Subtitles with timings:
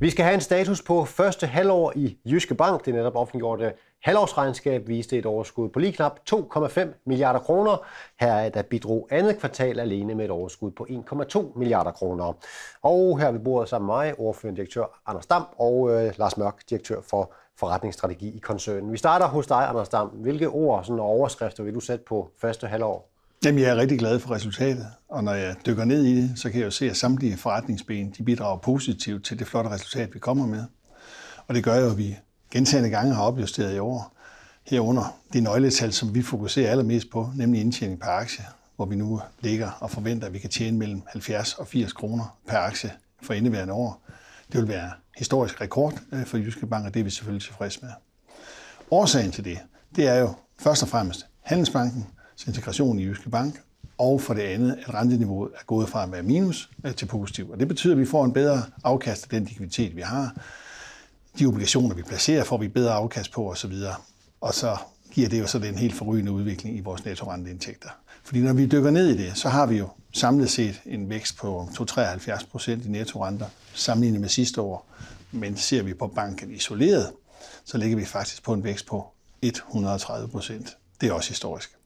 [0.00, 2.84] Vi skal have en status på første halvår i Jyske Bank.
[2.84, 3.72] Det netop offentliggjorte
[4.02, 7.86] halvårsregnskab viste et overskud på lige knap 2,5 milliarder kroner.
[8.20, 12.32] Her er der bidrog andet kvartal alene med et overskud på 1,2 milliarder kroner.
[12.82, 16.70] Og her ved bordet sammen med mig, ordførende direktør Anders Dam og øh, Lars Mørk,
[16.70, 18.92] direktør for forretningsstrategi i koncernen.
[18.92, 20.08] Vi starter hos dig, Anders Dam.
[20.08, 23.17] Hvilke ord sådan, og overskrifter vil du sætte på første halvår?
[23.44, 26.50] Jamen, jeg er rigtig glad for resultatet, og når jeg dykker ned i det, så
[26.50, 30.18] kan jeg jo se, at samtlige forretningsben de bidrager positivt til det flotte resultat, vi
[30.18, 30.64] kommer med.
[31.46, 32.16] Og det gør jo, at vi
[32.50, 34.16] gentagende gange har opjusteret i år.
[34.66, 38.44] Herunder det nøgletal, som vi fokuserer allermest på, nemlig indtjening per aktie,
[38.76, 42.38] hvor vi nu ligger og forventer, at vi kan tjene mellem 70 og 80 kroner
[42.48, 42.92] per aktie
[43.22, 44.02] for indeværende år.
[44.52, 47.78] Det vil være historisk rekord øh, for Jyske Bank, og det er vi selvfølgelig tilfredse
[47.82, 47.90] med.
[48.90, 49.58] Årsagen til det,
[49.96, 52.06] det er jo først og fremmest Handelsbanken,
[52.46, 53.60] integration i Jyske Bank,
[53.98, 57.50] og for det andet, at renteniveauet er gået fra at være minus øh, til positiv.
[57.50, 60.36] Og det betyder, at vi får en bedre afkast af den likviditet, vi har.
[61.38, 63.72] De obligationer, vi placerer, får vi bedre afkast på osv.
[64.40, 64.76] Og så
[65.12, 67.88] giver det jo så den helt forrygende udvikling i vores nettorenteindtægter.
[68.22, 71.36] Fordi når vi dykker ned i det, så har vi jo samlet set en vækst
[71.36, 74.86] på 273 procent i nettorenter sammenlignet med sidste år.
[75.32, 77.12] Men ser vi på banken isoleret,
[77.64, 79.06] så ligger vi faktisk på en vækst på
[79.42, 80.76] 130 procent.
[81.00, 81.77] Det er også historisk.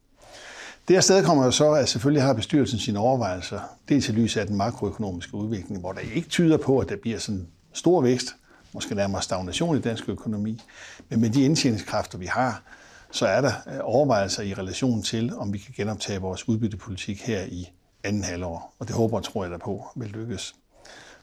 [0.87, 4.47] Det afsted kommer jo så, at selvfølgelig har bestyrelsen sine overvejelser, dels i lyset af
[4.47, 8.35] den makroøkonomiske udvikling, hvor der ikke tyder på, at der bliver sådan stor vækst,
[8.73, 10.61] måske nærmere stagnation i dansk økonomi,
[11.09, 12.63] men med de indtjeningskræfter, vi har,
[13.11, 17.43] så er der øh, overvejelser i relation til, om vi kan genoptage vores udbyttepolitik her
[17.43, 17.69] i
[18.03, 20.55] anden halvår, og det håber og tror jeg der på vil lykkes.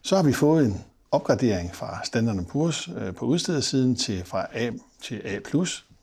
[0.02, 4.70] Så har vi fået en opgradering fra Standard Poor's øh, på udstedersiden til fra A
[5.02, 5.39] til A+,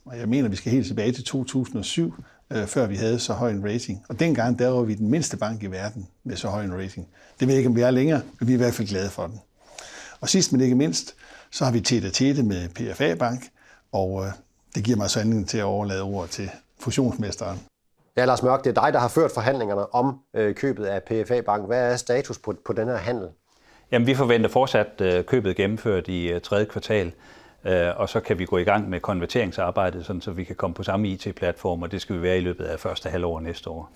[0.05, 2.13] og jeg mener, at vi skal helt tilbage til 2007,
[2.51, 4.05] øh, før vi havde så høj en rating.
[4.09, 7.07] Og dengang, der var vi den mindste bank i verden med så høj en rating.
[7.39, 9.09] Det ved jeg ikke, om vi er længere, men vi er i hvert fald glade
[9.09, 9.39] for den.
[10.21, 11.15] Og sidst men ikke mindst,
[11.51, 13.49] så har vi tæt tætte med PFA Bank,
[13.91, 14.31] og øh,
[14.75, 16.49] det giver mig så anledning til at overlade ordet til
[16.79, 17.59] fusionsmesteren.
[18.17, 21.41] Ja, Lars Mørk, det er dig, der har ført forhandlingerne om øh, købet af PFA
[21.41, 21.67] Bank.
[21.67, 23.27] Hvad er status på, på den her handel?
[23.91, 27.11] Jamen, vi forventer fortsat øh, købet gennemført i øh, tredje kvartal.
[27.65, 30.73] Øh, og så kan vi gå i gang med konverteringsarbejdet, sådan så vi kan komme
[30.73, 33.91] på samme IT-platform, og det skal vi være i løbet af første halvår næste år.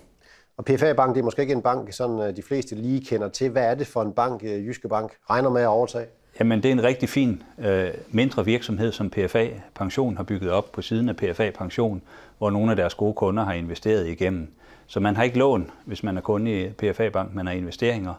[0.58, 3.30] Og PFA Bank, det er måske ikke en bank, sådan øh, de fleste lige kender
[3.30, 3.50] til.
[3.50, 6.06] Hvad er det for en bank, øh, Jyske Bank regner med at overtage?
[6.40, 10.72] Jamen, det er en rigtig fin øh, mindre virksomhed, som PFA Pension har bygget op
[10.72, 12.02] på siden af PFA Pension,
[12.38, 14.48] hvor nogle af deres gode kunder har investeret igennem.
[14.88, 18.14] Så man har ikke lån, hvis man er kunde i PFA Bank, man har investeringer.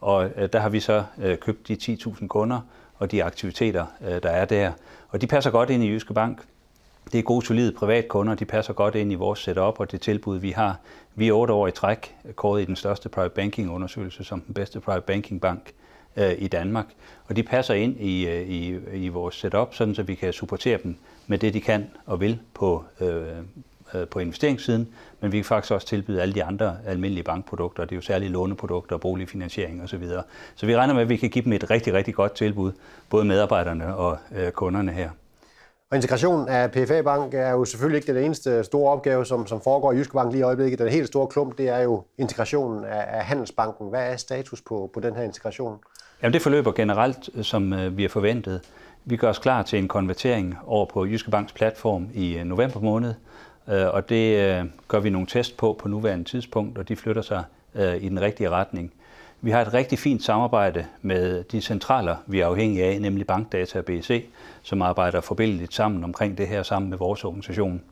[0.00, 2.60] Og øh, der har vi så øh, købt de 10.000 kunder,
[2.98, 4.72] og de aktiviteter, øh, der er der.
[5.08, 6.42] Og de passer godt ind i Jyske Bank.
[7.12, 10.38] Det er gode, solide privatkunder, de passer godt ind i vores setup og det tilbud,
[10.38, 10.76] vi har.
[11.14, 14.54] Vi er otte år i træk kåret i den største private banking undersøgelse som den
[14.54, 15.72] bedste private banking bank
[16.16, 16.86] øh, i Danmark.
[17.26, 20.78] Og de passer ind i, øh, i, i vores setup, sådan så vi kan supportere
[20.82, 23.26] dem med det, de kan og vil på, Øh,
[24.10, 24.88] på investeringssiden,
[25.20, 27.84] men vi kan faktisk også tilbyde alle de andre almindelige bankprodukter.
[27.84, 30.08] Det er jo særligt låneprodukter, boligfinansiering osv.
[30.08, 30.22] Så,
[30.54, 32.72] så vi regner med, at vi kan give dem et rigtig, rigtig godt tilbud,
[33.10, 35.10] både medarbejderne og øh, kunderne her.
[35.90, 39.60] Og integrationen af PFA Bank er jo selvfølgelig ikke den eneste store opgave, som, som
[39.60, 40.78] foregår i Jyske Bank lige i øjeblikket.
[40.78, 43.88] Den helt store klump, det er jo integrationen af, af Handelsbanken.
[43.88, 45.78] Hvad er status på, på den her integration?
[46.22, 48.60] Jamen det forløber generelt, som øh, vi har forventet.
[49.04, 52.80] Vi gør os klar til en konvertering over på Jyske Banks platform i øh, november
[52.80, 56.88] måned, Øh, Øh, og det øh, gør vi nogle test på på nuværende tidspunkt, og
[56.88, 58.92] de flytter sig øh, i den rigtige retning.
[59.40, 63.78] Vi har et rigtig fint samarbejde med de centraler, vi er afhængige af, nemlig Bankdata
[63.78, 64.24] og BC,
[64.62, 67.82] som arbejder forbindeligt sammen omkring det her sammen med vores organisation.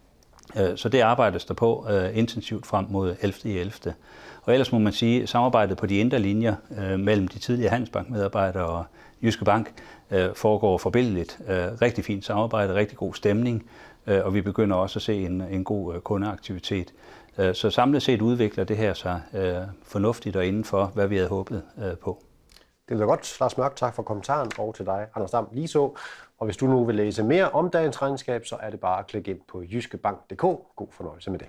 [0.76, 3.60] Så det arbejdes der på intensivt frem mod 11.
[3.60, 3.94] 11.
[4.42, 6.54] Og ellers må man sige, at samarbejdet på de indre linjer
[6.96, 8.84] mellem de tidligere Handelsbankmedarbejdere og
[9.22, 9.72] Jyske Bank
[10.34, 11.38] foregår forbindeligt.
[11.82, 13.64] Rigtig fint samarbejde, rigtig god stemning,
[14.06, 16.94] Øh, og vi begynder også at se en, en god øh, kundeaktivitet.
[17.38, 19.22] Øh, så samlet set udvikler det her sig
[19.82, 21.62] fornuftigt og inden for, hvad vi havde håbet
[22.02, 22.22] på.
[22.88, 23.36] Det lyder godt.
[23.40, 25.90] Lars Mørk, tak for kommentaren, og til dig, Anders Dam, lige så.
[26.38, 29.06] Og hvis du nu vil læse mere om dagens regnskab, så er det bare at
[29.06, 30.40] klikke ind på jyskebank.dk.
[30.76, 31.48] God fornøjelse med det.